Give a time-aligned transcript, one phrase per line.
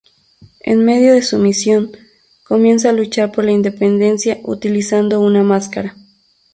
[0.61, 1.91] En medio de su misión,
[2.43, 5.95] comienza a luchar por la independencia, utilizando una máscara.